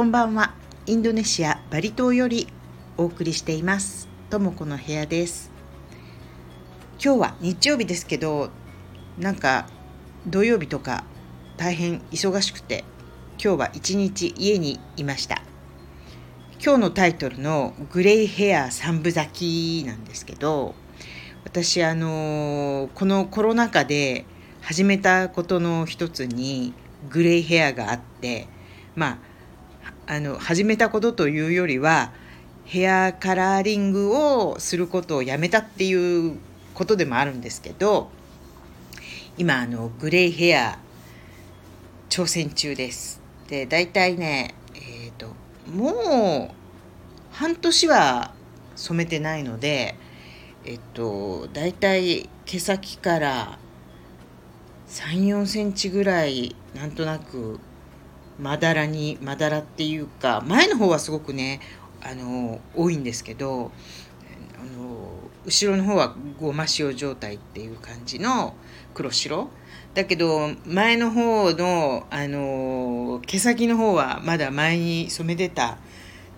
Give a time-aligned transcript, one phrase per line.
[0.00, 0.54] こんばんは。
[0.86, 2.48] インドネシアバリ島より
[2.96, 4.08] お送りしています。
[4.30, 5.52] ともこの部屋です。
[6.92, 8.48] 今日は日曜日ですけど
[9.18, 9.68] なんか
[10.26, 11.04] 土曜日とか
[11.58, 12.86] 大変忙しくて
[13.32, 15.42] 今日は一日家にいました。
[16.64, 20.74] 今日のタイトルの「グレイヘア三部咲き」なんですけど
[21.44, 24.24] 私あのこのコロナ禍で
[24.62, 26.72] 始めたことの一つに
[27.10, 28.48] グレイヘアがあって
[28.96, 29.29] まあ
[30.10, 32.10] あの始めたことというよりは
[32.64, 36.36] ヘアカラーリングをすることをやめたっていう
[36.74, 38.10] ことでもあるんですけど
[39.38, 40.80] 今あのグレイヘア
[42.08, 43.22] 挑戦中です。
[43.46, 45.28] で大体ねえっ、ー、と
[45.72, 46.54] もう
[47.30, 48.34] 半年は
[48.74, 49.94] 染めてないので
[50.64, 53.58] えっと大体毛先から
[54.88, 57.60] 3 4センチぐらいなんとなく
[58.40, 61.60] まだらにまだらっていうか前の方はすごくね
[62.02, 63.70] あの多いんですけど
[64.58, 65.10] あの
[65.44, 68.54] 後ろの方はごま塩状態っていう感じの
[68.94, 69.48] 黒白。
[69.92, 75.78] だけど前の方のあの毛先の方はまだ前に染めてた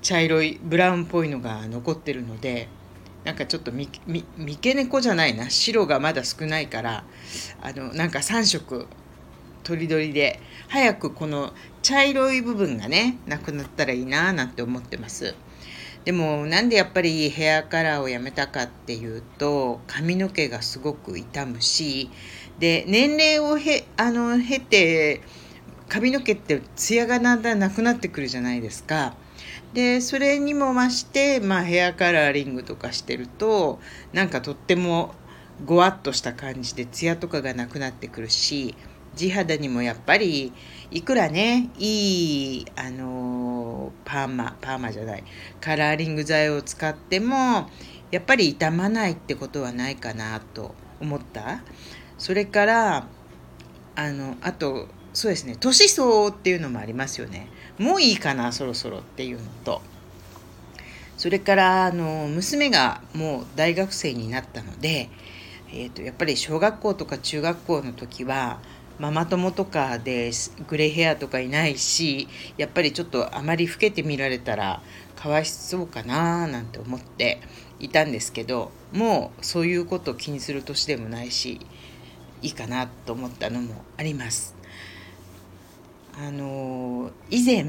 [0.00, 2.68] 茶色いブラウンっぽいのが残ってるので
[3.24, 3.88] なんかちょっと三
[4.60, 5.50] 毛猫じゃないな。
[5.50, 7.04] 白がまだ少ないから
[7.60, 8.88] あのなんか3色
[9.62, 15.34] とりどりで早くこの茶色い部分がねなくなったらいいななんて思ってます。
[16.04, 22.10] でもなんでやっぱりヘアカラーをやめたかっていうと髪の毛がすごく傷むし
[22.58, 25.20] で年齢をへあの経て
[25.88, 29.14] 髪の毛ってツヤがだんだんなくなってくるじゃないですか。
[29.74, 33.80] でそれにも増して、まあ、ヘアカラーリングとかしてると
[34.12, 35.14] なんかとっても
[35.64, 38.74] ごわっとした感じでツヤとかがなくなってくるし
[39.14, 40.52] 地肌にもやっぱり
[40.90, 45.24] いくらねいいあのパーマパーマじゃない
[45.60, 47.70] カラーリング剤を使っても
[48.10, 51.62] やっぱり傷まないってことはないかなと思った。
[52.18, 53.06] それから
[53.96, 57.48] あのあとそうですね年相っていうのもありますよね。
[57.78, 59.82] もういいかなそろそろっていうのと。
[61.16, 65.08] それからあの娘がもう大学生になったので、
[65.70, 68.60] えーと、やっぱり小学校とか中学校の時は
[68.98, 70.30] ママ友とかで
[70.68, 74.82] グレーヘアとかいないしやっぱりちょっとあまり老けて見られたら
[75.16, 77.40] かわいそうかななんて思って
[77.78, 81.60] いたんですけどもうそういうことを気にする年でもないし
[82.42, 84.56] いいかなと思ったのもあります。
[86.14, 87.62] あの以前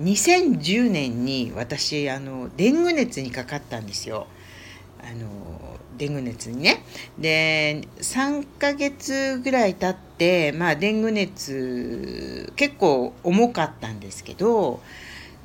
[0.00, 4.26] 2010年に私あのデング熱にかかったんですよ。
[5.02, 6.82] あのデング熱にね。
[7.18, 9.96] で3ヶ月ぐらい経っ
[10.56, 14.80] まあデング熱結構重かったんですけど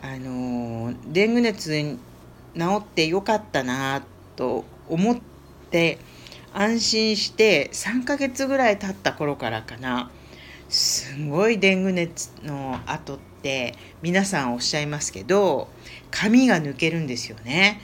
[0.01, 1.97] あのデング熱治
[2.77, 4.03] ってよかったな
[4.35, 5.17] と思っ
[5.71, 5.99] て
[6.53, 10.11] 安心して3ヶ月ぐらい経った頃からかな
[10.69, 15.67] すごいデング熱の後って皆さんおっしゃいますけど
[16.11, 17.81] 髪が抜けるんですよね。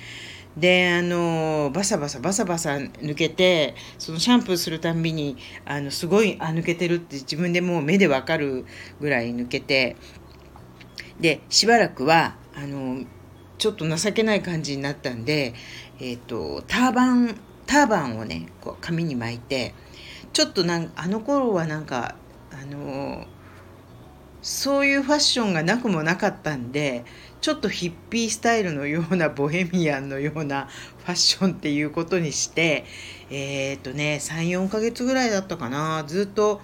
[0.58, 5.36] であのバサバサバサバサ抜けてそのシャンプーするたんびに
[5.66, 8.66] あのすごいあ抜けてるって自分でもう目でわかる
[9.02, 9.98] ぐらい抜けて
[11.20, 13.04] でしばらくはあの
[13.58, 15.54] ちょっと情けない感じになったんで、
[16.00, 17.36] えーと、ターバン
[17.66, 19.74] ターバンをねこう髪に巻いて
[20.34, 22.16] ちょっとなんあの頃はなんか
[22.52, 23.26] あの
[24.46, 27.04] そういうファッションがなくもなかったんで
[27.42, 30.68] ちょっとヒッピースタイルのようなボヘミアンのような
[31.00, 32.86] ファッションっていうことにして
[33.32, 36.62] えっ、とね34ヶ月ぐらいだったかなずっと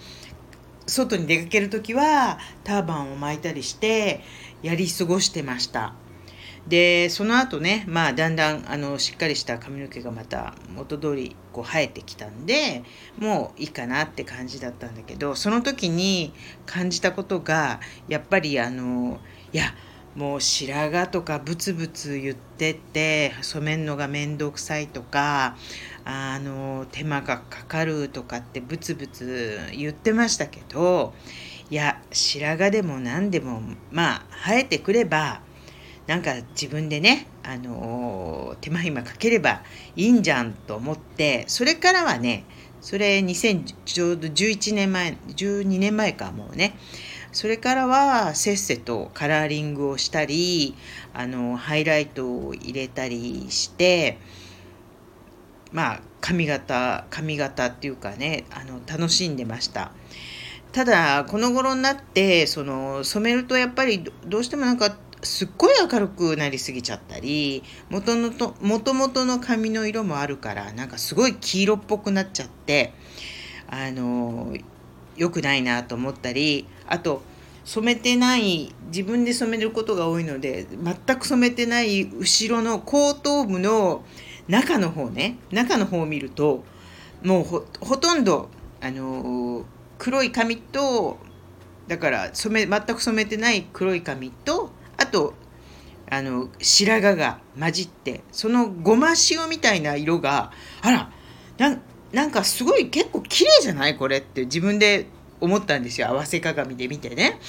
[0.86, 4.22] 外に出かける時はターバンを巻いたりして
[4.62, 5.96] やり過ごしてました。
[6.68, 12.84] でその後ねまあだんだんあのしっかりした髪の毛がまた元通りこう生えてきたんで
[13.18, 16.34] もういいかなって感じだったんだけどその時に
[16.66, 19.20] 感じたことがやっぱりあの
[19.54, 19.74] いや
[20.16, 25.56] もう白髪とかブツブツ言ってて染めるのが面倒くさいとか
[26.04, 31.14] あの手間がかかるとかってブツブツ言ってましたけど
[31.70, 33.62] いや白髪でも何でも
[33.92, 35.42] まあ生えてくれば
[36.12, 39.64] なんか自分でね、あのー、手間暇かければ
[39.96, 42.44] いいんじゃんと思ってそれからはね
[42.82, 46.76] それ2011年前12年前かもうね
[47.32, 50.76] それからはせっせとカラーリングをしたり
[51.14, 54.18] あのハイライトを入れたりして
[55.72, 59.94] まあ髪型髪型っていうかねあの楽しんでました。
[60.74, 72.94] ただこの頃になってその染めるとやっぱりどうしてもなんかすっごい明るくなりすぎちゃったりもともとの髪の色もあるからなんかすごい黄色っぽくなっちゃって
[73.68, 74.54] あの
[75.16, 77.22] 良くないなと思ったりあと
[77.64, 84.04] 染めてない自分で染めることが多いので全く染めてない後ろの後頭部の
[84.48, 86.64] 中の方ね中の方を見ると
[87.24, 88.50] もうほとんど
[88.82, 89.64] あの
[89.98, 91.20] 黒い髪と
[91.88, 94.61] だから染め全く染めてない黒い髪と
[95.12, 95.34] と
[96.10, 101.12] あの白髪が混じってそのごま塩みたいな色があら
[102.12, 103.96] なんかすごい結構綺麗じゃない？
[103.96, 105.06] これって自分で
[105.40, 106.08] 思ったんですよ。
[106.08, 107.40] 合わせ鏡で見てね。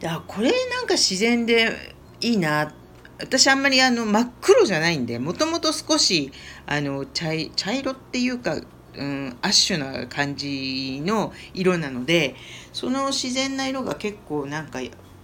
[0.00, 2.72] であこれなんか自然でいいな。
[3.18, 6.32] 私あんまりあの真っ黒じゃないんでもともと少し
[6.66, 8.60] あの茶色っていうか
[8.92, 12.34] うん、アッシュな感じの色なので
[12.72, 14.80] その自然な色が結構なんか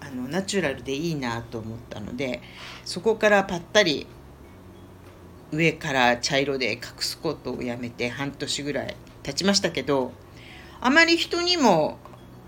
[0.07, 2.41] あのナチュラルでいいなと思ったので
[2.85, 4.07] そこからぱったり
[5.53, 10.13] 上から茶色で隠すことをやめて半年ぐらい経ちましたけど
[10.81, 11.99] あまり人にも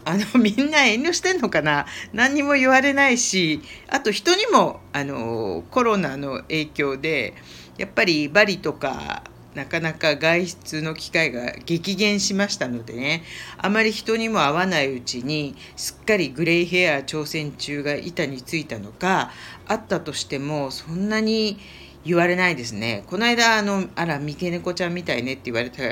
[0.05, 1.87] あの みんな遠慮してんのかな？
[2.13, 7.35] 何にも言われないしあと人にもあのコロナの影響で
[7.77, 9.23] やっぱりバリとか
[9.55, 13.23] なかなか外出の機会が激減しましたのでね
[13.57, 19.31] あまり人にも会わないうちにすっかりグレイヘア挑戦中が板についたのか
[19.67, 21.59] あったとしてもそんなに
[22.05, 23.05] 言われないですね。
[23.07, 25.83] この間あのあら三毛猫ちゃんみたいねって言われた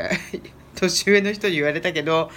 [0.76, 2.30] 年上の人に言われたけど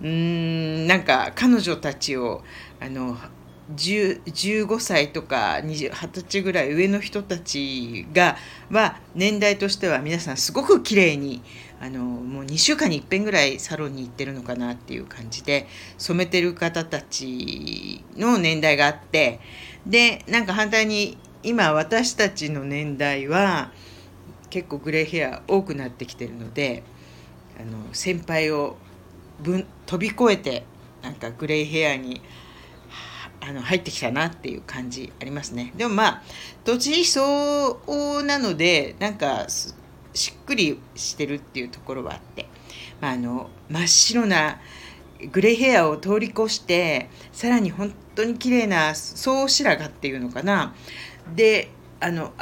[0.00, 2.42] うーんなんか彼女たちを
[2.80, 3.16] あの
[3.76, 8.36] 15歳とか20歳ぐらい上の人たちが
[8.70, 11.42] は年代としては皆さんすごく綺麗に
[11.80, 15.66] あのもう2週間にいっぺんぐらいサロンに行ってるのかなっていう感じで
[15.98, 19.40] 染めてる方たちの年代があって
[19.86, 23.72] でなんか反対に今私たちの年代は
[24.48, 26.84] 結構グレーヘア多くなってきてるので
[27.60, 28.76] あの先輩を
[29.42, 30.64] 分飛び越えて
[31.02, 32.22] なんかグレーヘアに
[33.44, 35.72] あの入ってきたなっていう感じありますね。
[35.76, 36.22] でもまあ
[36.64, 37.26] 土地相
[37.86, 39.46] 応なのでなんか
[40.14, 42.46] しっくりしてるっていうところはあって、
[43.00, 44.60] まあ、あの真っ白な
[45.32, 50.74] グレーヘアを通り越してさらに本当に綺麗な総白髪っていうのかな。
[51.34, 52.32] であの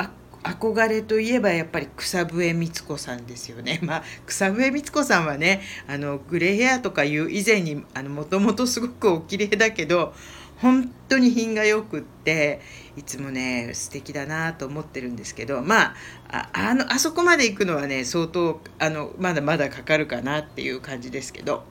[0.43, 3.79] 憧れといえばやっぱり草笛光子さんですよね。
[3.85, 10.15] まあ、草笛光子さんはねあのグレーヘアとかいう以前にもともとすごくお綺麗だけど
[10.61, 12.61] 本当に品がよくって
[12.97, 15.95] いつもね素敵だなと思ってるんですけどま
[16.29, 21.65] ああのあそこまで行くのはね相当あのまだまだかかるかなっていう感じですけど。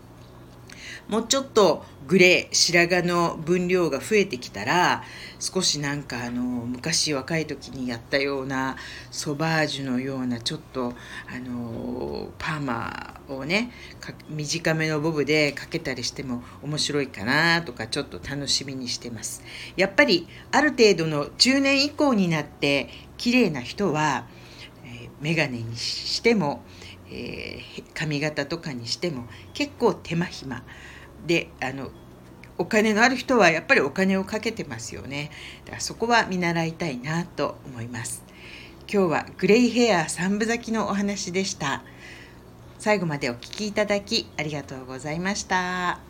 [1.10, 5.04] もうちょっとグレー白髪の分量が増えてきたら
[5.40, 8.78] 少しなんかあの昔若い時にやったような
[9.10, 10.94] ソバージュのようなちょっと
[11.32, 13.72] あのパーマをね
[14.30, 19.44] 短めのボブでかけたりしても面白いかなとかちょっと楽しみにしてます。
[19.76, 24.26] やっぱりある程度の中年以降になって綺麗な人は、
[24.84, 26.64] えー、メガネにしても、
[27.12, 30.64] えー、髪型とかにしても結構手間暇。
[31.26, 31.92] であの
[32.58, 35.32] お金のある人はやっぱりお金をかけてますよね。
[35.66, 38.24] だからそこは見習いたいなと思います。
[38.92, 41.84] 今日はグレイヘア三分咲きのお話でした。
[42.80, 46.09] 最後までお聴きいただきありがとうございました。